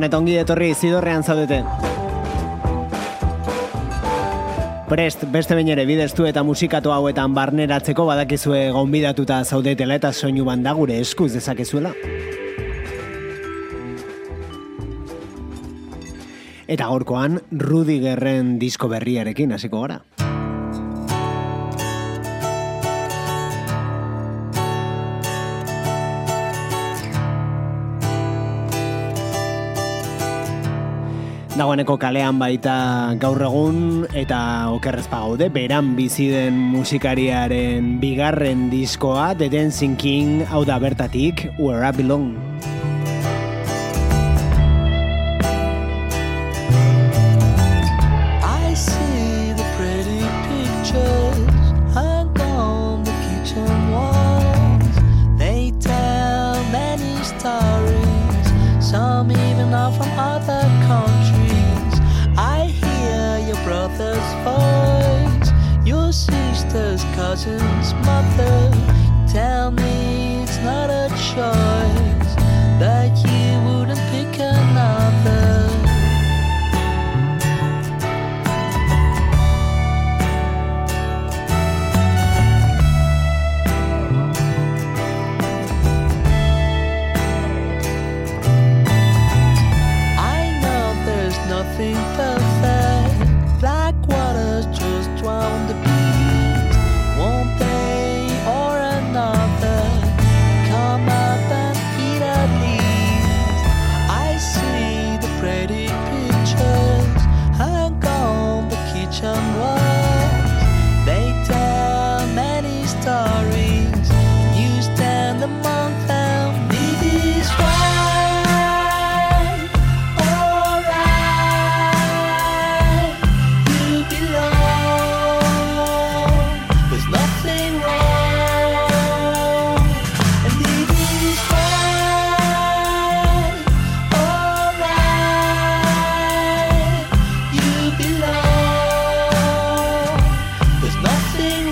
Gabon 0.00 0.08
eta 0.08 0.16
ongi 0.16 0.34
etorri 0.40 0.70
zidorrean 0.72 1.20
zaudete. 1.20 1.58
Prest, 4.88 5.26
beste 5.28 5.58
bain 5.58 5.68
ere 5.68 5.84
bidestu 5.84 6.24
eta 6.24 6.40
musikatu 6.40 6.94
hauetan 6.94 7.34
barneratzeko 7.36 8.06
badakizue 8.08 8.70
gonbidatuta 8.72 9.42
zaudetela 9.44 9.98
eta 10.00 10.12
soinu 10.12 10.46
banda 10.48 10.72
gure 10.72 10.96
eskuz 11.04 11.34
dezakezuela. 11.34 11.92
Eta 16.64 16.88
gorkoan, 16.88 17.42
Rudigerren 17.52 18.56
disko 18.58 18.88
berriarekin 18.88 19.52
hasiko 19.52 19.84
gara. 19.84 20.00
Dagoeneko 31.60 31.98
kalean 32.00 32.38
baita 32.40 33.12
gaur 33.20 33.42
egun 33.44 34.06
eta 34.16 34.40
okerrezpa 34.72 35.20
gaude, 35.26 35.50
beran 35.52 35.92
bizi 35.98 36.30
den 36.32 36.56
musikariaren 36.72 37.98
bigarren 38.00 38.70
diskoa 38.72 39.34
The 39.36 39.50
Dancing 39.52 39.98
King 40.00 40.46
hau 40.48 40.64
da 40.64 40.80
bertatik 40.80 41.50
Where 41.60 41.84
I 41.84 41.92
Belong. 41.92 42.32
Cousin's 67.42 67.94
mother 68.04 68.70
tell 69.26 69.70
me 69.70 70.42
it's 70.42 70.58
not 70.58 70.90
a 70.90 71.08
choice 71.08 71.69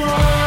wrong 0.01 0.38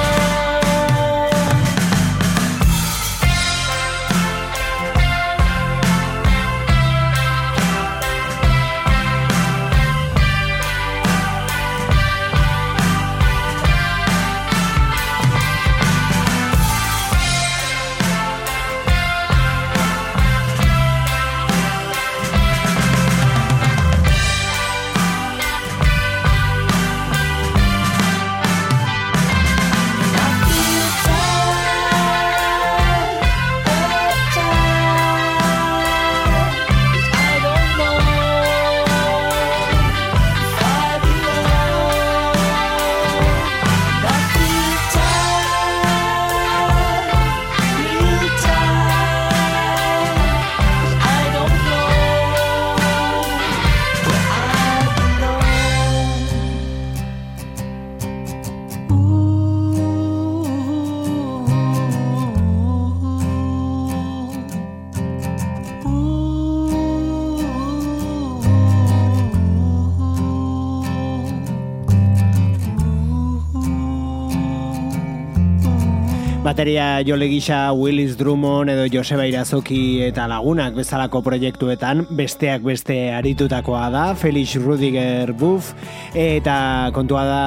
Bateria 76.62 77.02
jole 77.02 77.26
gisa 77.26 77.74
Willis 77.74 78.20
Drummond 78.20 78.70
edo 78.70 78.84
Joseba 78.86 79.24
Irazoki 79.26 80.04
eta 80.06 80.28
lagunak 80.30 80.76
bezalako 80.78 81.24
proiektuetan 81.26 82.04
besteak 82.14 82.62
beste 82.62 82.98
aritutakoa 83.18 83.88
da 83.90 84.04
Felix 84.14 84.54
Rudiger 84.62 85.32
Buff 85.34 85.72
eta 86.14 86.92
kontua 86.94 87.24
da 87.26 87.46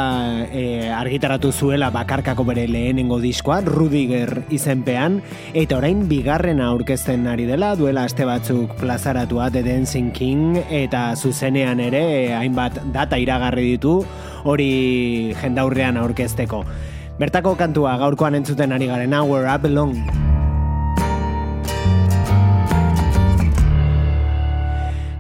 e, 0.50 0.90
argitaratu 0.90 1.52
zuela 1.55 1.93
bakarkako 1.94 2.43
bere 2.49 2.64
lehenengo 2.66 3.20
diskoa 3.22 3.61
Rudiger 3.69 4.49
izenpean 4.50 5.20
eta 5.55 5.78
orain 5.78 6.08
bigarrena 6.11 6.72
aurkezten 6.72 7.28
ari 7.31 7.46
dela 7.46 7.76
duela 7.78 8.08
aste 8.11 8.26
batzuk 8.26 8.75
plazaratua 8.82 9.46
The 9.55 9.62
Dancing 9.62 10.11
King 10.11 10.58
eta 10.75 11.12
zuzenean 11.14 11.78
ere 11.87 12.34
hainbat 12.34 12.82
data 12.90 13.22
iragarri 13.22 13.76
ditu 13.76 13.94
hori 14.43 15.38
jendaurrean 15.38 16.02
aurkezteko. 16.02 16.64
Bertako 17.14 17.55
kantua 17.55 17.94
gaurkoan 17.94 18.34
entzuten 18.34 18.75
ari 18.75 18.90
garen 18.90 19.14
Where 19.31 19.46
I 19.46 19.55
Belong. 19.55 20.24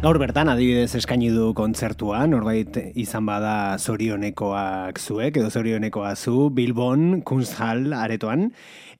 Gaur 0.04 0.18
bertan 0.20 0.50
adibidez 0.52 0.98
eskaini 0.98 1.30
du 1.32 1.46
kontzertua, 1.56 2.26
norbait 2.28 2.74
izan 3.00 3.24
bada 3.24 3.78
zorionekoak 3.80 4.98
zuek, 5.00 5.38
edo 5.40 5.48
zorionekoa 5.48 6.10
zu, 6.12 6.50
Bilbon, 6.52 7.22
Kunsthal, 7.24 7.86
aretoan, 7.96 8.50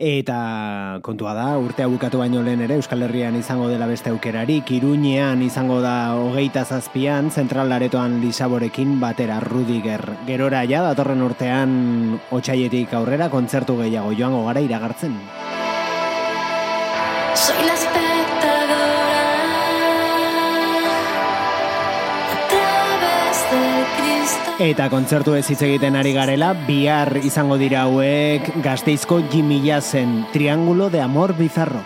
eta 0.00 0.38
kontua 1.04 1.34
da, 1.36 1.44
urtea 1.60 1.90
bukatu 1.92 2.22
baino 2.22 2.40
lehen 2.46 2.64
ere, 2.64 2.78
Euskal 2.80 3.04
Herrian 3.04 3.36
izango 3.36 3.68
dela 3.68 3.84
beste 3.90 4.14
aukerarik, 4.14 4.72
Iruñean 4.78 5.44
izango 5.44 5.82
da 5.84 6.16
hogeita 6.16 6.64
zazpian, 6.64 7.28
zentral 7.28 7.76
aretoan 7.76 8.22
Lisaborekin 8.24 8.96
batera 9.04 9.42
Rudiger. 9.44 10.06
Gerora 10.24 10.64
ja, 10.64 10.80
datorren 10.88 11.20
urtean 11.28 12.16
otxaietik 12.32 12.96
aurrera, 12.96 13.28
kontzertu 13.28 13.76
gehiago 13.84 14.16
joango 14.16 14.46
gara 14.48 14.64
iragartzen. 14.64 15.20
Soy 17.36 17.60
la 17.68 18.13
Eta 24.62 24.86
kontzertu 24.88 25.34
ez 25.34 25.48
hitz 25.50 25.60
egiten 25.66 25.96
ari 25.98 26.12
garela, 26.14 26.52
bihar 26.68 27.16
izango 27.26 27.58
dira 27.58 27.88
hauek 27.88 28.52
gazteizko 28.62 29.18
jimila 29.32 29.80
zen 29.82 30.22
Triangulo 30.32 30.90
de 30.90 31.02
Amor 31.02 31.34
Bizarro. 31.36 31.82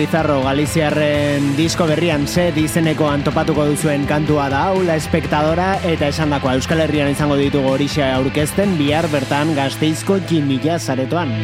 Bizarro 0.00 0.38
Galiziarren 0.40 1.50
disko 1.58 1.84
berrian 1.84 2.22
set 2.24 2.56
izeneko 2.56 3.04
antopatuko 3.10 3.66
duzuen 3.68 4.06
kantua 4.08 4.46
da 4.48 4.62
hau 4.70 4.78
la 4.86 4.94
espectadora 4.96 5.74
eta 5.84 6.08
esan 6.08 6.32
dako 6.32 6.54
Euskal 6.54 6.80
Herrian 6.86 7.10
izango 7.12 7.36
ditugu 7.36 7.68
horixe 7.74 8.00
aurkezten 8.06 8.78
bihar 8.78 9.10
bertan 9.12 9.52
gazteizko 9.58 10.16
jimila 10.30 10.78
zaretoan. 10.80 11.36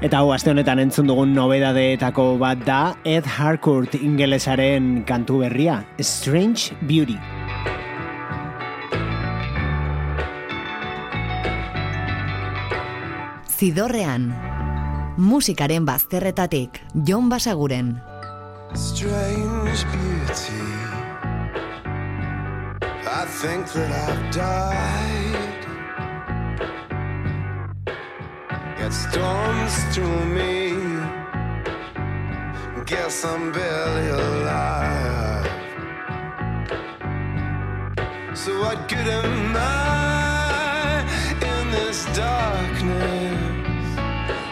Eta 0.00 0.24
hau 0.24 0.32
aste 0.32 0.48
honetan 0.56 0.80
entzun 0.80 1.12
dugun 1.12 1.36
nobedadeetako 1.36 2.38
bat 2.40 2.64
da 2.64 2.82
Ed 3.04 3.28
Harcourt 3.36 4.00
ingelesaren 4.00 5.02
kantu 5.04 5.44
berria, 5.44 5.82
Strange 6.00 6.72
Beauty. 6.80 7.20
Zidorrean, 13.64 14.28
musikaren 15.16 15.86
bazterretatik, 15.88 16.82
Jon 17.08 17.30
Basaguren. 17.32 17.96
Strange 18.76 19.86
beauty. 19.88 20.64
I 23.08 23.24
think 23.24 23.64
that 23.72 23.88
I've 23.88 24.20
died. 24.36 25.64
It 28.84 28.92
storms 28.92 29.76
through 29.96 30.24
me. 30.36 30.76
Guess 32.84 33.24
I'm 33.24 33.50
barely 33.50 34.08
alive. 34.12 35.48
So 38.36 38.60
what 38.60 38.88
good 38.92 39.08
am 39.08 39.56
I 39.56 41.00
in 41.40 41.70
this 41.72 42.04
darkness 42.12 43.53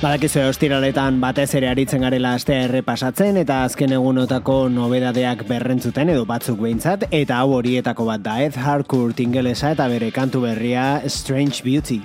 Badakizu 0.00 0.40
ostiraletan 0.48 1.18
batez 1.20 1.50
ere 1.58 1.66
aritzen 1.68 2.06
garela 2.06 2.30
astea 2.38 2.62
errepasatzen 2.70 3.36
eta 3.36 3.58
azken 3.66 3.92
egunotako 3.98 4.54
nobedadeak 4.72 5.44
berrentzuten 5.50 6.14
edo 6.14 6.24
batzuk 6.30 6.56
behintzat 6.64 7.04
eta 7.10 7.42
hau 7.42 7.52
horietako 7.58 8.08
bat 8.08 8.24
da 8.24 8.38
Ed 8.40 8.56
Harcourt 8.56 9.20
ingelesa 9.20 9.74
eta 9.76 9.92
bere 9.92 10.08
kantu 10.08 10.40
berria 10.48 10.86
Strange 11.04 11.60
Beauty. 11.68 12.00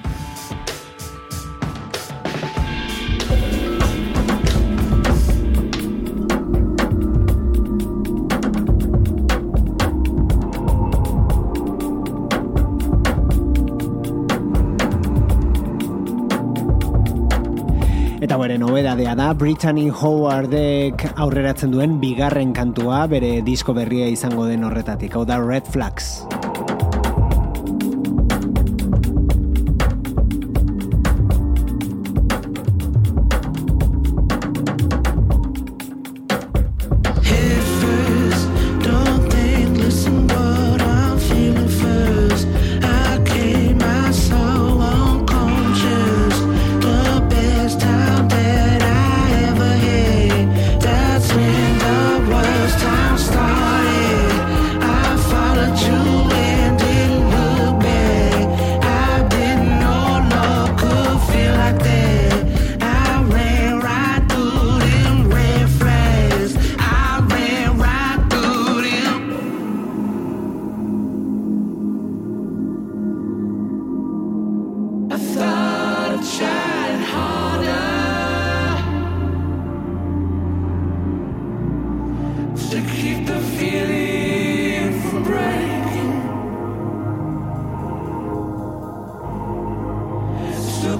urtekoaren 18.45 18.63
obedadea 18.63 19.15
da 19.17 19.31
Brittany 19.33 19.87
Howardek 19.89 21.01
aurreratzen 21.17 21.73
duen 21.73 21.97
bigarren 21.97 22.53
kantua 22.53 23.07
bere 23.09 23.41
disko 23.41 23.73
berria 23.73 24.05
izango 24.05 24.45
den 24.45 24.63
horretatik, 24.63 25.17
hau 25.17 25.25
da 25.25 25.41
Red 25.41 25.65
Flags. 25.73 26.44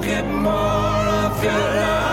get 0.06 0.26
more 0.28 0.52
of 1.26 1.44
your 1.44 1.52
love. 1.52 2.05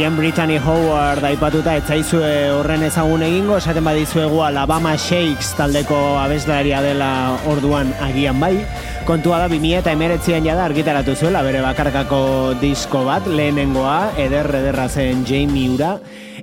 Agian 0.00 0.16
Brittany 0.16 0.56
Howard 0.56 1.20
aipatuta 1.28 1.74
ez 1.76 1.82
zaizue 1.84 2.28
horren 2.56 2.86
ezagun 2.86 3.20
egingo, 3.20 3.58
esaten 3.60 3.84
badizuegu 3.84 4.38
Alabama 4.40 4.94
Shakes 4.96 5.50
taldeko 5.58 5.98
abeslaria 6.22 6.78
dela 6.80 7.10
orduan 7.52 7.90
agian 8.06 8.40
bai. 8.40 8.54
Kontua 9.04 9.42
da 9.42 9.50
2000 9.52 9.82
eta 9.82 9.92
emeretzian 9.92 10.48
jada 10.48 10.64
argitaratu 10.70 11.18
zuela 11.20 11.44
bere 11.44 11.60
bakarkako 11.60 12.22
disko 12.62 13.04
bat, 13.10 13.28
lehenengoa, 13.28 14.14
eder 14.24 14.48
ederra 14.62 14.88
zen 14.88 15.26
Jamie 15.28 15.68
Ura, 15.76 15.92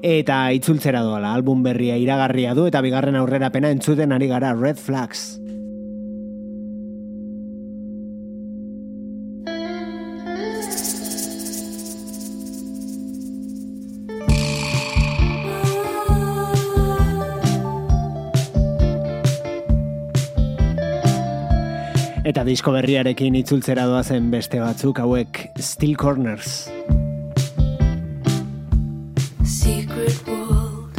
eta 0.06 0.44
itzultzera 0.54 1.02
doala, 1.02 1.34
album 1.34 1.66
berria 1.66 1.98
iragarria 1.98 2.54
du 2.54 2.70
eta 2.70 2.86
bigarren 2.86 3.18
aurrerapena 3.18 3.74
entzuten 3.74 4.14
ari 4.14 4.30
gara 4.30 4.54
Red 4.54 4.78
Flags. 4.78 5.47
Disko 22.48 22.72
berriarekin 22.72 23.36
itzultzera 23.36 23.84
doazen 23.90 24.30
beste 24.32 24.62
batzuk 24.64 25.02
hauek 25.04 25.40
Steel 25.60 25.98
Corners. 26.00 26.70
Secret 29.44 30.22
world, 30.28 30.96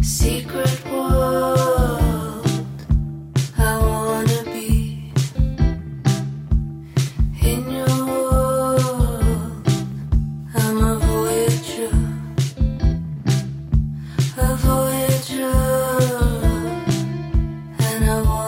secret 0.00 0.80
world. 0.92 2.46
I 3.58 3.76
wanna 3.84 4.40
be 4.48 5.12
in 7.52 7.60
your 7.78 7.96
world. 8.08 9.68
I'm 10.56 10.78
a 10.78 10.94
voyager, 11.04 11.92
a 14.38 14.56
voyager, 14.64 15.52
and 17.90 18.04
I 18.08 18.22
wanna 18.22 18.43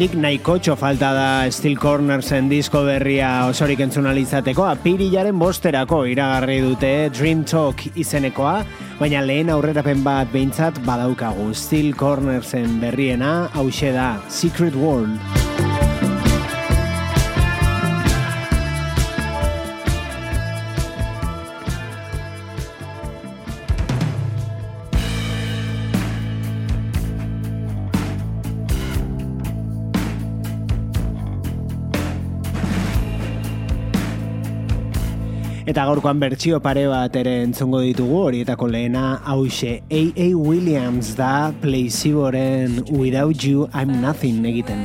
Oraindik 0.00 0.16
nahikotxo 0.16 0.78
falta 0.80 1.10
da 1.12 1.50
Steel 1.52 1.74
Cornersen 1.76 2.46
disko 2.48 2.80
berria 2.86 3.44
osorik 3.50 3.82
entzuna 3.84 4.14
izateko 4.16 4.64
apirilaren 4.64 5.36
bosterako 5.36 5.98
iragarri 6.08 6.56
dute 6.64 7.10
Dream 7.12 7.42
Talk 7.44 7.84
izenekoa, 8.00 8.62
baina 8.96 9.20
lehen 9.20 9.52
aurrerapen 9.52 10.00
bat 10.00 10.32
behintzat 10.32 10.80
badaukagu 10.88 11.52
Steel 11.52 11.92
Cornersen 11.92 12.80
berriena 12.80 13.50
hause 13.52 13.92
da 13.92 14.14
Secret 14.40 14.72
World. 14.72 15.39
Eta 35.80 35.86
gaurkoan 35.88 36.18
bertsio 36.20 36.58
pare 36.60 36.82
bat 36.90 37.14
ere 37.16 37.30
entzungo 37.40 37.78
ditugu 37.80 38.18
horietako 38.26 38.68
lehena 38.68 39.04
hause 39.32 39.78
A.A. 39.88 40.26
Williams 40.36 41.14
da 41.16 41.54
Placeboren 41.62 42.82
Without 42.90 43.48
You 43.48 43.64
I'm 43.72 44.02
Nothing 44.02 44.44
egiten. 44.44 44.84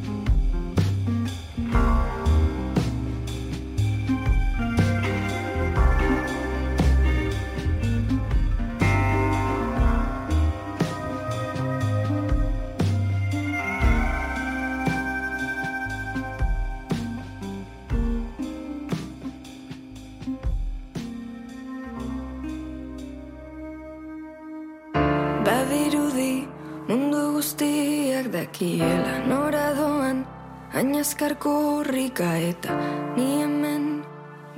Korrika 32.13 32.37
eta 32.37 32.73
ni 33.15 33.41
hemen 33.41 34.03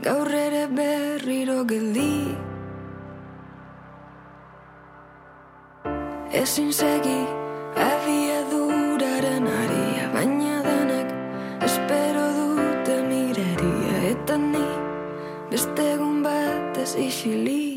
gaur 0.02 0.28
ere 0.28 0.68
berriro 0.68 1.64
geldi. 1.66 2.36
Ezin 6.32 6.74
segi 6.74 7.20
abiaduraren 7.78 9.46
aria 9.48 10.08
Baina 10.14 10.64
denek 10.66 11.14
espero 11.62 12.26
dute 12.38 12.96
miraria 13.06 14.02
Eta 14.10 14.38
ni 14.38 14.66
beste 15.52 15.94
egun 15.94 16.24
batez 16.24 16.96
isilik 16.98 17.73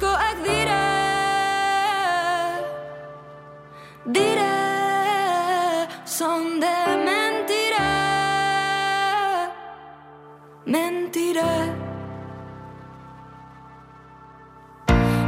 Rezkoak 0.00 0.36
dira 0.44 0.82
Dira 4.06 5.88
Son 6.04 6.60
de 6.60 6.76
mentira 7.06 7.88
Mentira 10.64 11.50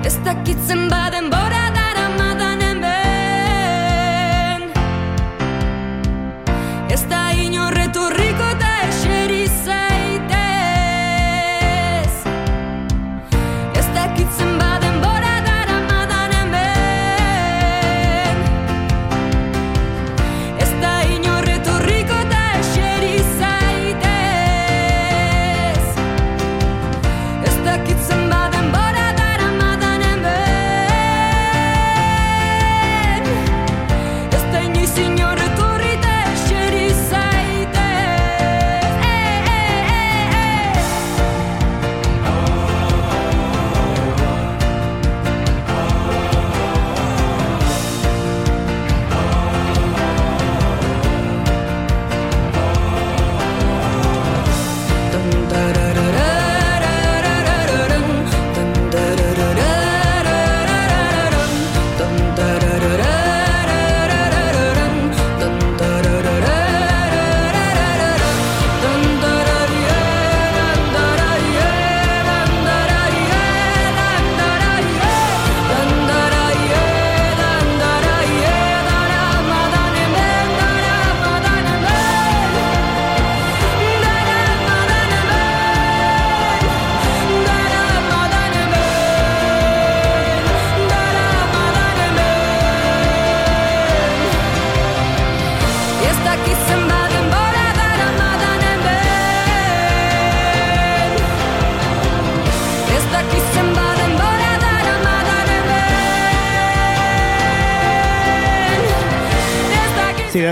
Ez 0.05 0.17
dakitzen 0.25 0.89
baden 0.89 1.31
bora 1.31 1.62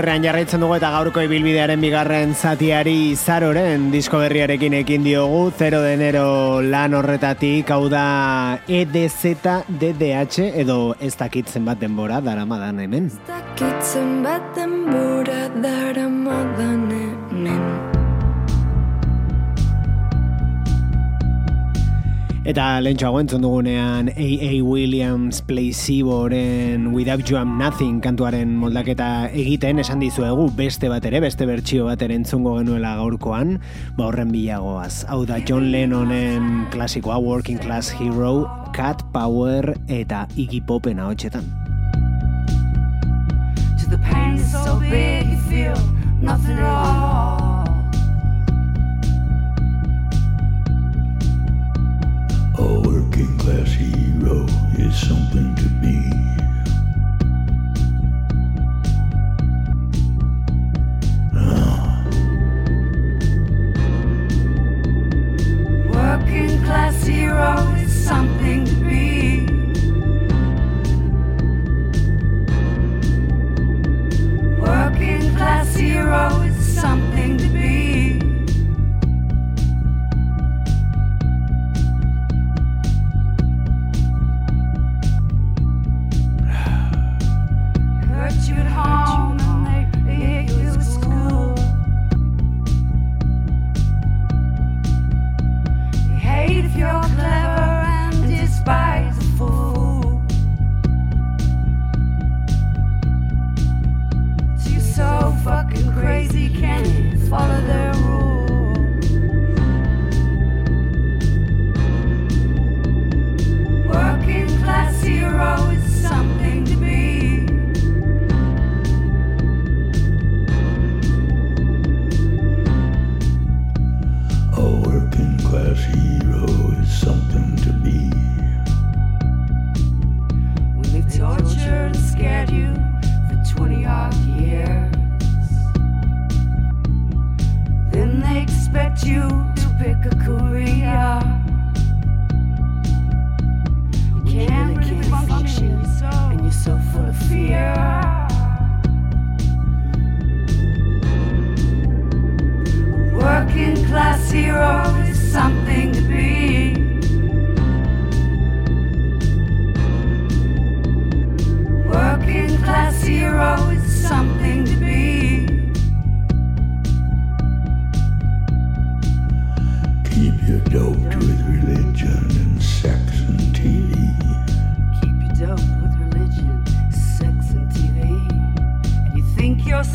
Zidorrean 0.01 0.23
jarraitzen 0.25 0.63
dugu 0.63 0.73
eta 0.79 0.89
gaurko 0.89 1.21
ibilbidearen 1.21 1.83
bigarren 1.83 2.31
zatiari 2.33 3.13
zaroren 3.13 3.83
disko 3.93 4.17
berriarekin 4.17 4.73
ekin 4.79 5.03
diogu 5.05 5.43
0 5.59 5.81
de 5.83 5.91
enero 5.93 6.23
lan 6.65 6.95
horretatik 6.97 7.69
hau 7.69 7.85
da 7.85 8.57
E 8.65 8.81
EDZ-DDH 8.81 10.47
edo 10.63 10.95
ez 10.97 11.13
dakitzen 11.19 11.69
bat 11.69 11.77
denbora 11.77 12.17
daramadan 12.17 12.81
hemen. 12.81 13.11
dakitzen 13.29 14.23
bat 14.25 14.41
denbora 14.57 15.43
dara 15.61 16.09
Eta 22.41 22.79
lehentxoago 22.81 23.19
entzun 23.21 23.43
dugunean 23.45 24.07
A.A. 24.17 24.63
Williams 24.65 25.43
Placeboren 25.45 26.87
Without 26.91 27.29
You 27.29 27.37
I'm 27.37 27.59
Nothing 27.59 27.99
kantuaren 28.01 28.55
moldaketa 28.57 29.27
egiten 29.29 29.77
esan 29.83 30.01
dizuegu 30.01 30.47
beste 30.57 30.89
bat 30.89 31.05
ere, 31.05 31.19
beste 31.21 31.45
bertsio 31.45 31.85
bat 31.85 32.01
ere 32.01 32.17
entzungo 32.17 32.55
genuela 32.57 32.95
gaurkoan, 32.97 33.59
ba 33.93 34.07
horren 34.07 34.33
bilagoaz. 34.33 35.03
Hau 35.13 35.21
da 35.29 35.37
John 35.45 35.69
Lennonen 35.69 36.65
klasikoa 36.73 37.19
Working 37.21 37.61
Class 37.61 37.93
Hero, 37.93 38.49
Cat 38.73 39.05
Power 39.13 39.75
eta 39.85 40.25
Iggy 40.33 40.63
Popen 40.65 40.97
ahotsetan. 40.97 41.45
To 43.77 43.85
the 43.85 44.01
pain 44.09 44.41
so 44.41 44.79
big 44.79 45.29
you 45.29 45.37
feel 45.45 45.77
nothing 46.25 46.57
at 46.57 46.65
all. 46.65 47.40
Something 54.93 55.55
to 55.55 55.69
be. 55.81 56.20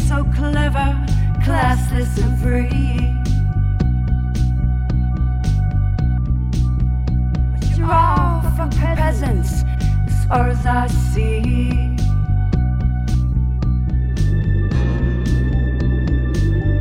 So 0.06 0.22
clever, 0.36 0.94
classless, 1.42 2.16
and 2.22 2.38
free. 2.40 3.12
But 7.52 7.76
you're 7.76 7.92
all 7.92 8.42
for 8.56 8.68
peasants, 8.78 9.64
as 10.06 10.24
far 10.26 10.48
as 10.48 10.64
I 10.64 10.86
see. 10.86 11.96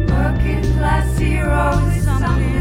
Working 0.08 0.64
class 0.78 1.18
hero 1.18 1.80
is 1.96 2.04
something 2.06 2.55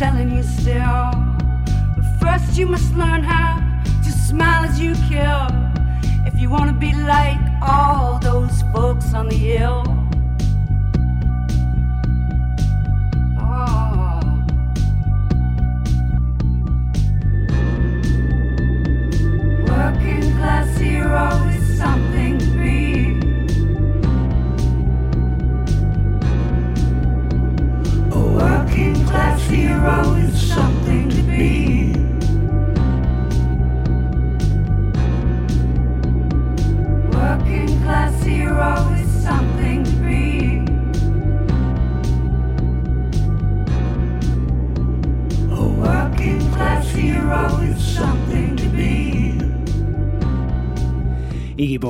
telling 0.00 0.34
you 0.34 0.42
still. 0.42 1.10
But 1.94 2.06
first, 2.18 2.56
you 2.56 2.64
must 2.64 2.94
learn 2.94 3.22
how 3.22 3.60
to 4.02 4.10
smile 4.10 4.64
as 4.64 4.80
you 4.80 4.94
kill. 5.10 5.46
If 6.24 6.40
you 6.40 6.48
want 6.48 6.68
to 6.70 6.72
be 6.72 6.94
like 6.94 7.38
all 7.60 8.18
those 8.18 8.62
folks 8.72 9.12
on 9.12 9.28
the 9.28 9.36
hill. 9.36 9.99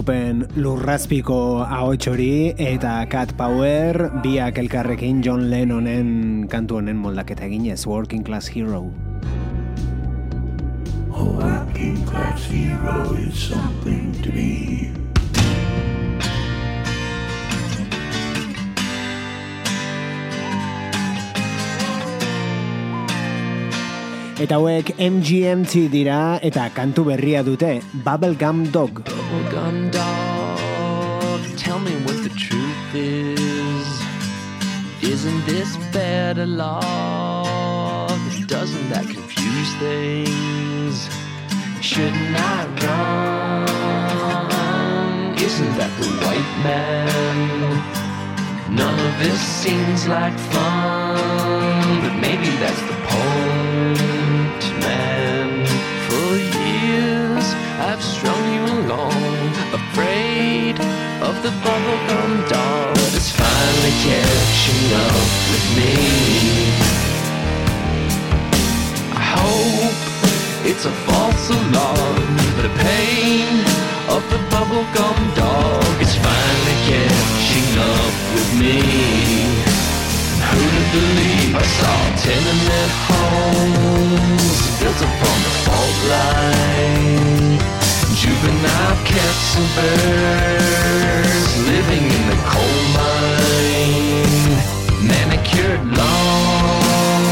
Popen 0.00 0.46
lurrazpiko 0.56 1.60
ahots 1.60 2.06
hori 2.08 2.54
eta 2.56 2.92
Cat 3.12 3.34
Power 3.36 4.06
biak 4.24 4.56
elkarrekin 4.62 5.20
John 5.20 5.50
Lennonen 5.52 6.46
kantu 6.48 6.78
honen 6.78 6.96
moldaketa 6.96 7.44
eginez 7.44 7.84
Working 7.84 8.24
Class 8.24 8.48
Hero. 8.48 8.80
A 11.12 11.22
working 11.22 12.00
class 12.06 12.48
hero 12.48 13.12
is 13.12 13.36
something 13.36 14.16
to 14.22 14.32
be. 14.32 15.09
Eta 24.40 24.56
hauek 24.56 24.96
MGMT 24.96 25.90
dira 25.92 26.40
eta 26.40 26.70
kantu 26.72 27.02
berria 27.10 27.42
dute 27.44 27.82
Bubblegum 27.92 28.72
Dog. 28.72 29.02
Bubblegum 29.04 29.90
dog, 29.92 31.40
tell 31.58 31.78
me 31.78 31.92
what 32.06 32.16
the 32.24 32.30
truth 32.30 32.94
is. 32.94 33.86
Isn't 35.02 35.44
this 35.44 35.76
better 35.92 36.46
love? 36.46 38.16
Doesn't 38.46 38.88
that 38.88 39.04
confuse 39.04 39.74
things? 39.76 41.10
Shouldn't 41.84 42.34
I 42.34 42.64
run? 42.80 43.68
Isn't 45.36 45.76
that 45.76 45.92
the 46.00 46.08
white 46.24 46.52
man? 46.64 48.00
None 48.74 48.98
of 49.06 49.18
this 49.18 49.40
seems 49.40 50.08
like 50.08 50.32
fun, 50.54 52.00
but 52.00 52.14
maybe 52.24 52.48
that's 52.62 52.80
the 52.88 52.94
point, 53.10 54.19
the 61.42 61.48
bubblegum 61.64 62.48
dog 62.50 62.96
that's 63.12 63.30
finally 63.30 63.94
catching 64.04 64.92
up 64.92 65.30
with 65.48 65.66
me. 65.76 65.94
I 69.16 69.24
hope 69.36 69.96
it's 70.68 70.84
a 70.84 70.92
false 71.08 71.48
alarm, 71.48 72.36
but 72.56 72.64
the 72.68 72.74
pain 72.84 73.64
of 74.14 74.22
the 74.28 74.40
bubblegum 74.52 75.18
dog 75.34 75.94
is 76.04 76.14
finally 76.16 76.78
catching 76.90 77.70
up 77.96 78.14
with 78.36 78.50
me. 78.60 78.76
Who'd 80.44 80.74
have 80.76 80.90
believed 80.92 81.56
I 81.56 81.64
saw 81.78 81.96
tenement 82.20 82.92
homes 83.08 84.60
built 84.78 85.00
upon 85.08 85.36
the 85.46 85.54
fault 85.64 85.98
line? 86.12 87.29
Juvenile 88.60 89.00
kept 89.06 89.40
some 89.52 89.68
birds 89.74 91.52
living 91.64 92.04
in 92.04 92.28
the 92.28 92.36
coal 92.44 92.80
mine. 92.92 94.60
Manicured 95.00 95.80
lawns 95.96 97.22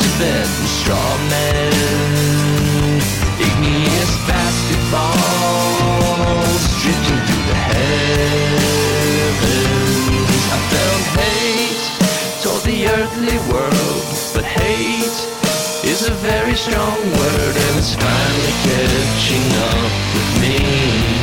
to 0.00 0.08
bed 0.18 0.48
and 0.48 0.68
straw 0.80 1.12
men. 1.28 2.96
Igneous 3.38 4.12
basketballs 4.24 6.62
drifting 6.80 7.20
through 7.26 7.46
the 7.52 7.58
heavens. 7.68 8.48
I 10.56 10.58
felt 10.72 11.04
hate 11.20 11.84
toward 12.42 12.64
the 12.64 12.80
earthly 12.96 13.36
world, 13.52 14.04
but 14.32 14.44
hate 14.44 15.18
is 15.84 16.08
a 16.08 16.12
very 16.12 16.54
strong 16.54 16.96
word 17.12 17.56
it's 17.78 17.94
finally 17.94 18.52
catching 18.64 19.52
up 19.56 20.14
with 20.14 20.40
me. 20.40 21.17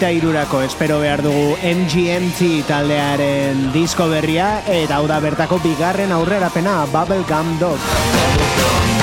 Hogeita 0.00 0.16
irurako 0.16 0.62
espero 0.64 0.96
behar 1.00 1.20
dugu 1.20 1.58
MGMT 1.60 2.64
taldearen 2.64 3.66
disko 3.74 4.06
berria 4.08 4.62
eta 4.64 4.96
hau 4.96 5.04
da 5.10 5.20
bertako 5.20 5.60
bigarren 5.60 6.16
aurrerapena 6.16 6.86
Bubblegum 6.88 7.58
Dog. 7.60 8.99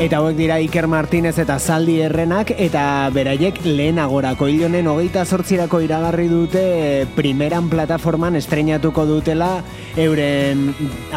Eta 0.00 0.16
hauek 0.16 0.32
dira 0.32 0.54
Iker 0.64 0.86
Martinez 0.88 1.34
eta 1.42 1.58
Zaldi 1.60 1.98
Errenak 2.00 2.54
eta 2.56 2.82
beraiek 3.12 3.58
lehenagorako 3.66 4.46
ilonen 4.48 4.86
hogeita 4.88 5.26
zortzirako 5.28 5.82
iragarri 5.84 6.24
dute 6.30 6.62
primeran 7.12 7.68
plataforman 7.68 8.38
estreinatuko 8.40 9.04
dutela 9.04 9.50
euren 10.00 10.70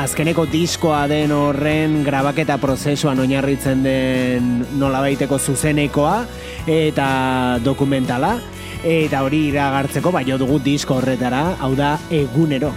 azkeneko 0.03 0.43
diskoa 0.51 1.05
den 1.07 1.31
horren 1.31 2.01
grabaketa 2.03 2.57
prozesuan 2.59 3.23
oinarritzen 3.23 3.85
den 3.87 4.51
nolabaiteko 4.81 5.39
zuzenekoa 5.39 6.17
eta 6.67 7.07
dokumentala 7.63 8.33
eta 8.83 9.23
hori 9.23 9.45
iragartzeko 9.53 10.11
baino 10.11 10.35
dugu 10.35 10.59
disko 10.59 10.99
horretara, 10.99 11.53
hau 11.63 11.71
da. 11.79 11.95
Egunero 12.11 12.73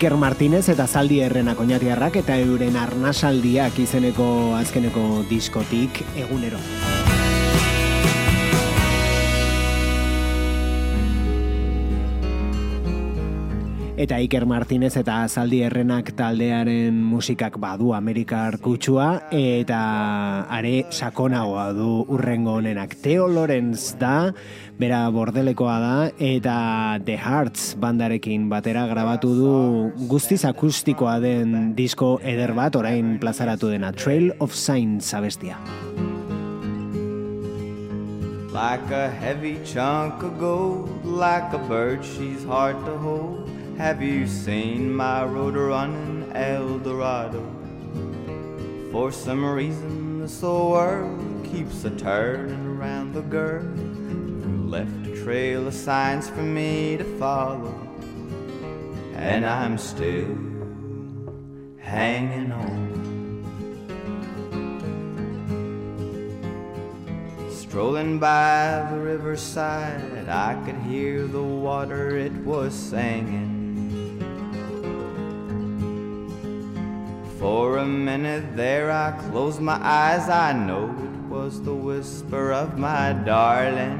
Iker 0.00 0.16
Martinez 0.16 0.62
eta 0.72 0.86
Zaldi 0.88 1.18
Errenak 1.20 1.58
oinatiarrak 1.60 2.14
eta 2.22 2.38
euren 2.40 2.78
arnasaldiak 2.80 3.82
izeneko 3.84 4.30
azkeneko 4.56 5.04
diskotik 5.28 6.00
egunero. 6.24 6.64
Eta 14.00 14.16
Iker 14.16 14.46
Martinez 14.48 14.94
eta 14.96 15.18
Zaldi 15.28 15.58
Errenak 15.66 16.14
taldearen 16.16 16.96
musikak 17.04 17.58
badu 17.60 17.90
Amerikar 17.92 18.56
kutsua 18.64 19.26
eta 19.36 19.80
are 20.48 20.86
sakonagoa 20.88 21.66
du 21.76 22.06
urrengo 22.08 22.54
honenak. 22.56 22.94
Theo 23.02 23.26
Lorenz 23.28 23.98
da, 24.00 24.32
bera 24.80 25.02
bordelekoa 25.12 25.76
da 25.84 25.92
eta 26.16 26.56
The 27.04 27.18
Hearts 27.20 27.76
bandarekin 27.76 28.48
batera 28.48 28.86
grabatu 28.88 29.34
du 29.36 29.52
guztiz 30.08 30.46
akustikoa 30.48 31.18
den 31.20 31.74
disko 31.76 32.14
eder 32.24 32.56
bat 32.56 32.80
orain 32.80 33.18
plazaratu 33.20 33.68
dena 33.68 33.92
Trail 33.92 34.32
of 34.40 34.56
Signs 34.56 35.12
abestia. 35.12 35.60
Like 38.50 38.90
a 38.90 39.10
heavy 39.10 39.58
chunk 39.62 40.22
of 40.24 40.40
gold, 40.40 40.88
like 41.04 41.52
a 41.52 41.60
bird, 41.68 42.00
she's 42.02 42.42
hard 42.44 42.80
to 42.86 42.96
hold. 42.96 43.59
Have 43.80 44.02
you 44.02 44.26
seen 44.26 44.92
my 44.92 45.24
road 45.24 45.54
running 45.54 46.30
El 46.34 46.80
Dorado? 46.80 47.42
For 48.92 49.10
some 49.10 49.42
reason, 49.42 50.20
this 50.20 50.42
old 50.42 50.72
world 50.72 51.46
keeps 51.46 51.82
a 51.86 51.90
turning 51.90 52.66
around 52.76 53.14
the 53.14 53.22
girl 53.22 53.62
who 53.62 54.68
left 54.68 55.06
a 55.06 55.24
trail 55.24 55.66
of 55.66 55.72
signs 55.72 56.28
for 56.28 56.42
me 56.42 56.98
to 56.98 57.04
follow, 57.18 57.74
and 59.14 59.46
I'm 59.46 59.78
still 59.78 60.36
hanging 61.78 62.52
on. 62.52 62.90
Strolling 67.50 68.18
by 68.18 68.86
the 68.90 68.98
riverside, 68.98 70.28
I 70.28 70.62
could 70.66 70.76
hear 70.82 71.26
the 71.26 71.42
water, 71.42 72.18
it 72.18 72.34
was 72.44 72.74
singing. 72.74 73.59
For 77.40 77.78
a 77.78 77.86
minute 77.86 78.54
there, 78.54 78.90
I 78.90 79.12
closed 79.12 79.62
my 79.62 79.80
eyes, 79.80 80.28
I 80.28 80.52
know 80.52 80.94
it 81.02 81.32
was 81.32 81.62
the 81.62 81.72
whisper 81.72 82.52
of 82.52 82.76
my 82.76 83.14
darling. 83.14 83.96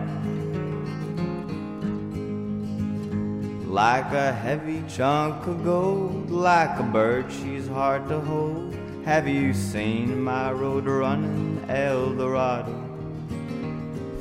Like 3.66 4.12
a 4.12 4.30
heavy 4.30 4.84
chunk 4.86 5.46
of 5.46 5.64
gold, 5.64 6.30
like 6.30 6.78
a 6.78 6.82
bird, 6.82 7.32
she's 7.32 7.66
hard 7.66 8.08
to 8.08 8.20
hold. 8.20 8.76
Have 9.06 9.26
you 9.26 9.54
seen 9.54 10.20
my 10.20 10.52
road 10.52 10.84
running 10.84 11.64
El 11.66 12.14
Dorado? 12.16 12.76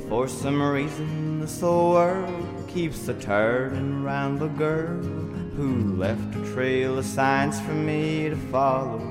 For 0.08 0.28
some 0.28 0.62
reason, 0.62 1.40
this 1.40 1.60
whole 1.60 1.92
world 1.92 2.68
keeps 2.68 3.06
a 3.08 3.14
turning 3.14 4.02
around 4.02 4.38
the 4.38 4.48
girl 4.48 4.96
who 5.56 5.94
left 5.96 6.34
a 6.36 6.54
trail 6.54 6.98
of 6.98 7.04
signs 7.04 7.60
for 7.60 7.74
me 7.74 8.30
to 8.30 8.36
follow, 8.50 9.09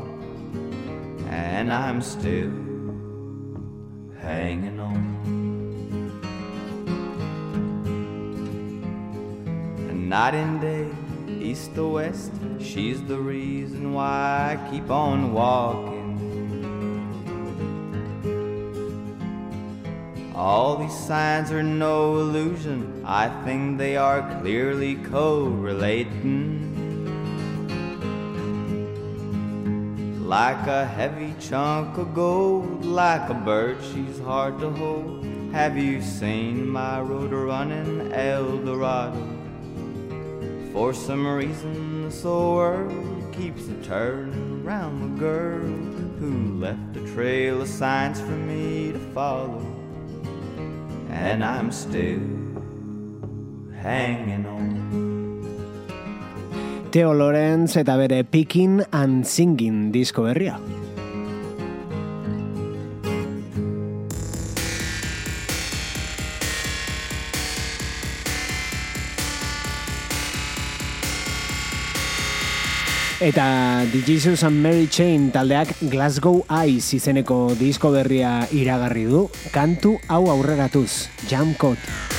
and 1.40 1.72
I'm 1.72 2.02
still 2.02 2.52
hanging 4.22 4.80
on. 4.80 5.02
And 9.90 10.10
night 10.10 10.36
and 10.36 10.60
day, 10.60 10.88
east 11.42 11.78
or 11.78 11.94
west, 11.94 12.34
she's 12.60 13.02
the 13.04 13.18
reason 13.18 13.94
why 13.94 14.58
I 14.60 14.70
keep 14.70 14.90
on 14.90 15.34
walking. 15.34 15.98
All 20.36 20.78
these 20.78 20.98
signs 20.98 21.52
are 21.52 21.64
no 21.64 22.18
illusion, 22.18 23.04
I 23.06 23.30
think 23.44 23.78
they 23.78 23.96
are 23.98 24.22
clearly 24.40 24.96
correlating. 24.96 26.69
Like 30.30 30.68
a 30.68 30.86
heavy 30.86 31.34
chunk 31.40 31.98
of 31.98 32.14
gold, 32.14 32.86
like 32.86 33.32
a 33.32 33.34
bird, 33.34 33.80
she's 33.82 34.20
hard 34.20 34.60
to 34.60 34.70
hold. 34.70 35.26
Have 35.54 35.76
you 35.76 36.04
seen 36.04 36.70
my 36.70 37.02
road 37.02 37.32
running 37.32 38.14
El 38.14 38.60
Dorado? 38.60 39.28
For 40.72 40.94
some 40.94 41.26
reason, 41.26 42.04
this 42.04 42.24
old 42.24 42.58
world 42.58 43.34
keeps 43.34 43.68
a 43.70 43.76
turning 43.82 44.64
around 44.64 45.02
the 45.02 45.20
girl 45.20 45.66
who 46.20 46.60
left 46.60 46.96
a 46.96 47.14
trail 47.16 47.64
of 47.64 47.68
signs 47.68 48.20
for 48.22 48.28
me 48.28 48.92
to 48.92 49.00
follow 49.16 49.66
and 51.10 51.44
I'm 51.44 51.72
still 51.72 52.22
hanging 53.82 54.46
on. 54.46 54.79
Theo 56.90 57.14
Lorenz 57.14 57.76
eta 57.78 57.94
bere 58.02 58.24
Picking 58.26 58.80
and 58.90 59.22
Singing 59.22 59.92
disko 59.94 60.24
berria. 60.26 60.56
Eta 73.22 73.86
The 73.92 74.02
Jesus 74.02 74.42
and 74.42 74.64
Mary 74.64 74.88
Chain 74.88 75.30
taldeak 75.30 75.76
Glasgow 75.92 76.42
Eyes 76.50 76.90
izeneko 76.98 77.52
disko 77.60 77.94
berria 77.94 78.48
iragarri 78.50 79.06
du, 79.06 79.28
kantu 79.54 80.00
hau 80.08 80.24
aurreratuz, 80.34 81.06
Jam 81.30 81.54
Code. 81.54 82.19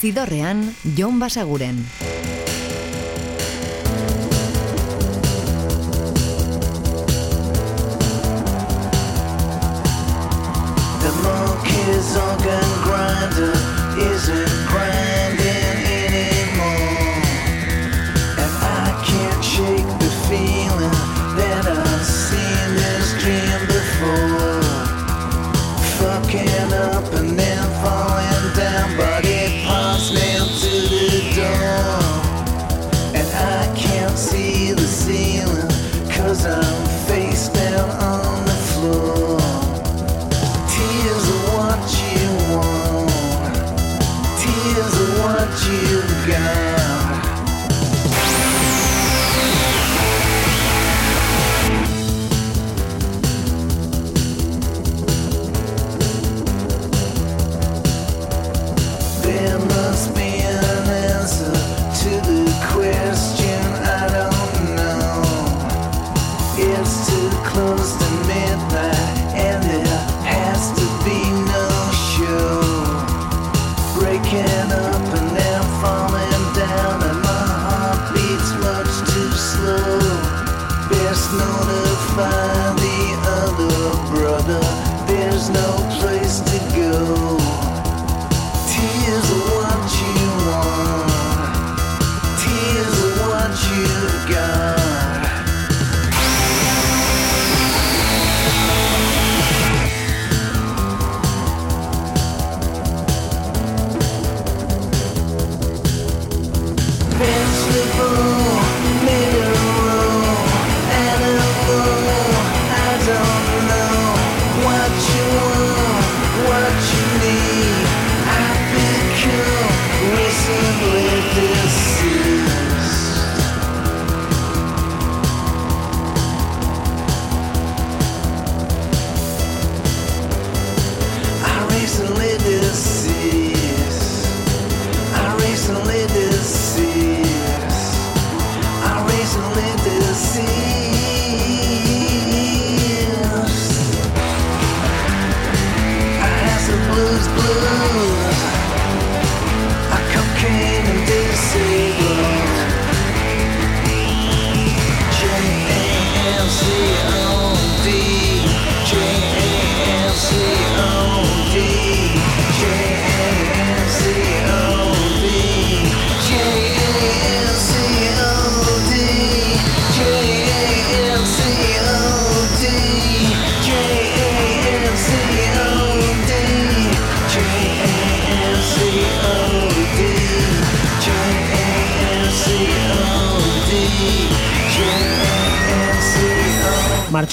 Zidorrean, 0.00 0.74
Jon 0.96 1.18
Basaguren. 1.20 1.84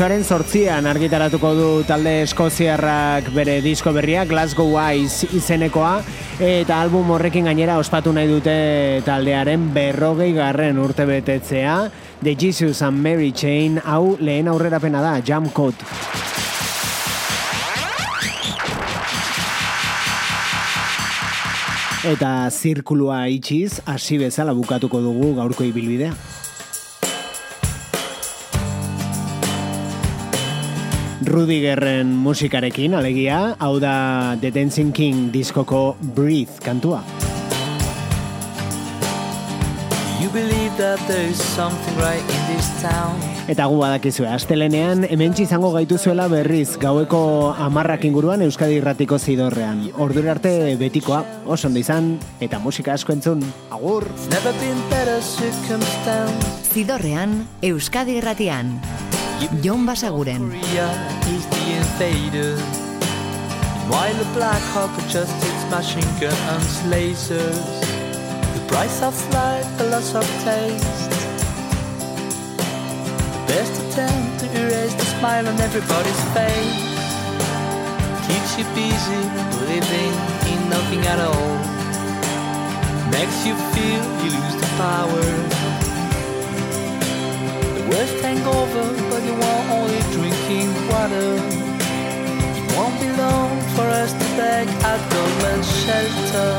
Martxoaren 0.08 0.24
sortzian 0.24 0.86
argitaratuko 0.88 1.50
du 1.52 1.64
talde 1.84 2.22
eskoziarrak 2.24 3.26
bere 3.36 3.58
disko 3.60 3.92
berria 3.92 4.22
Glasgow 4.24 4.78
Eyes 4.80 5.26
izenekoa 5.36 5.98
eta 6.40 6.78
album 6.80 7.12
horrekin 7.12 7.50
gainera 7.50 7.76
ospatu 7.76 8.14
nahi 8.16 8.30
dute 8.30 8.54
taldearen 9.04 9.66
berrogei 9.76 10.30
garren 10.38 10.80
urte 10.80 11.04
betetzea 11.10 11.74
The 12.22 12.38
Jesus 12.40 12.80
and 12.88 13.04
Mary 13.04 13.34
Chain 13.34 13.82
hau 13.84 14.16
lehen 14.22 14.48
aurrerapena 14.48 15.04
da 15.04 15.18
Jump 15.20 15.52
Code. 15.52 15.84
Eta 22.08 22.48
zirkulua 22.48 23.26
itxiz, 23.28 23.82
hasi 23.84 24.24
bezala 24.24 24.56
bukatuko 24.56 25.04
dugu 25.04 25.36
gaurko 25.36 25.68
ibilbidea. 25.68 26.16
Rudigerren 31.38 32.10
musikarekin, 32.18 32.96
alegia, 32.98 33.54
hau 33.62 33.76
da 33.78 34.34
The 34.42 34.50
Dancing 34.50 34.90
King 34.90 35.28
diskoko 35.30 35.94
Breathe 36.16 36.58
kantua. 36.66 37.04
You 40.18 40.32
believe 40.34 40.74
that 40.82 40.98
there 41.06 41.30
is 41.30 41.38
something 41.38 41.96
right 42.02 42.26
in 42.26 42.56
this 42.56 42.66
town. 42.82 43.22
Eta 43.48 43.68
gu 43.70 43.78
badakizue, 43.78 44.26
astelenean 44.28 45.06
hementsi 45.06 45.46
izango 45.46 45.70
gaituzuela 45.76 46.26
berriz 46.28 46.74
gaueko 46.82 47.54
amarrak 47.54 48.10
inguruan 48.10 48.42
Euskadi 48.42 48.82
Irratiko 48.82 49.20
zidorrean. 49.22 49.92
Ordura 49.94 50.34
arte 50.34 50.74
betikoa, 50.82 51.22
oso 51.46 51.70
ondo 51.70 51.80
izan, 51.80 52.16
eta 52.42 52.58
musika 52.58 52.98
asko 52.98 53.14
entzun. 53.14 53.46
Agur! 53.70 54.10
Never 54.34 54.58
been 54.58 54.82
better 54.90 55.22
circumstance. 55.22 56.50
Zidorrean, 56.74 57.44
Euskadi 57.62 58.18
Irratian. 58.18 58.80
Jon 59.62 59.86
Basaguren. 59.86 60.50
The. 62.00 62.58
While 63.90 64.16
the 64.16 64.26
Black 64.34 64.62
Hawk 64.74 64.92
adjusted 64.98 65.56
machine 65.70 66.12
guns, 66.20 66.82
lasers. 66.90 67.62
The 68.54 68.64
price 68.68 69.02
of 69.04 69.14
life, 69.34 69.80
a 69.80 69.84
loss 69.94 70.16
of 70.16 70.26
taste. 70.44 71.12
The 73.32 73.44
best 73.48 73.74
attempt 73.84 74.40
to 74.42 74.46
erase 74.60 74.94
the 74.96 75.06
smile 75.06 75.48
on 75.48 75.60
everybody's 75.62 76.24
face. 76.34 76.98
Keeps 78.28 78.58
you 78.58 78.66
busy, 78.74 79.24
living 79.70 80.14
in 80.52 80.60
nothing 80.70 81.06
at 81.06 81.20
all. 81.20 81.54
Makes 83.12 83.46
you 83.46 83.56
feel 83.74 84.04
you 84.24 84.32
lose 84.34 84.56
the 84.62 84.70
power. 84.78 85.77
Worst 87.90 88.20
hangover, 88.20 88.88
but 89.10 89.24
you 89.24 89.34
are 89.34 89.64
only 89.78 90.02
drinking 90.12 90.70
water. 90.92 91.40
It 92.60 92.66
won't 92.76 93.00
be 93.00 93.10
long 93.16 93.62
for 93.76 93.88
us 94.02 94.12
to 94.12 94.28
beg 94.36 94.68
at 94.68 95.00
government 95.10 95.64
shelter. 95.64 96.52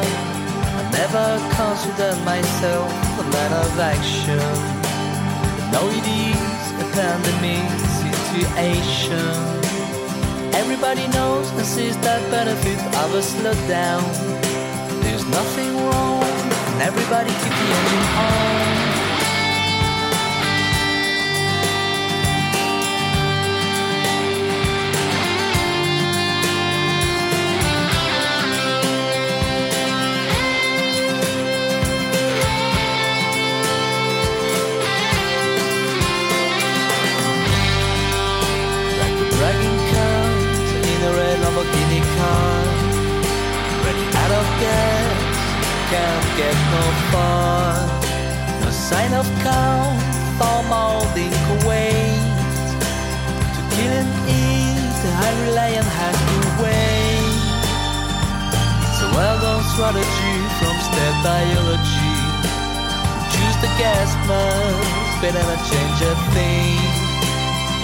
I 0.78 0.82
never 0.90 1.28
considered 1.52 2.18
myself 2.24 2.88
a 3.20 3.24
man 3.28 3.52
of 3.52 3.78
action. 3.78 4.40
But 5.52 5.66
now 5.72 5.84
it 5.98 6.06
is 6.32 6.64
a 6.80 6.86
pandemic 6.96 7.68
situation. 8.00 9.36
Everybody 10.54 11.06
knows 11.08 11.50
and 11.50 11.66
sees 11.66 11.96
that 11.98 12.22
benefit 12.30 12.80
of 13.02 13.14
a 13.14 13.20
slowdown. 13.20 14.02
There's 15.02 15.26
nothing 15.26 15.76
wrong, 15.76 16.24
and 16.24 16.82
everybody 16.82 17.30
keep 17.30 17.54
the 17.60 17.68
engine 17.76 18.06
on. 18.16 18.77
Get 46.38 46.54
no 46.70 46.84
far 47.10 47.74
No 48.62 48.70
sign 48.70 49.12
of 49.12 49.26
calm, 49.42 49.98
for 50.38 50.58
molding 50.70 51.34
Kuwait. 51.46 52.22
To 53.54 53.60
kill 53.74 53.92
and 54.02 54.12
eat, 54.30 54.94
the 55.02 55.10
high 55.18 55.36
reliant 55.46 55.90
has 55.98 56.16
to 56.30 56.38
wait. 56.62 57.42
It's 58.86 59.00
a 59.02 59.10
well-known 59.18 59.62
strategy 59.74 60.36
from 60.58 60.74
step 60.88 61.14
biology. 61.26 62.18
Choose 63.34 63.58
the 63.64 63.70
gas 63.82 64.10
mask, 64.30 65.14
better 65.22 65.42
not 65.42 65.60
change 65.70 65.98
a 66.06 66.14
thing. 66.38 66.78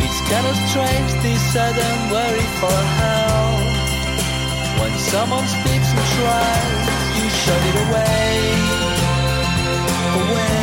It's 0.04 0.20
kind 0.30 0.46
of 0.46 0.56
strange 0.70 1.10
this 1.26 1.42
sudden 1.50 1.96
worry 2.14 2.46
for 2.62 2.78
help. 3.02 3.66
When 4.78 4.94
someone 5.10 5.46
speaks 5.50 5.90
and 5.90 6.06
tries, 6.14 6.93
shove 7.44 7.66
it 7.70 7.76
away, 7.84 8.32
away, 10.20 10.56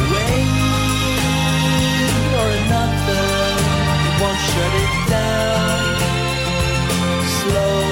away, 0.00 0.36
or 2.38 2.48
another. 2.60 3.24
It 4.08 4.14
won't 4.20 4.40
shut 4.50 4.74
it 4.84 4.92
down. 5.08 5.96
Slow. 7.38 7.83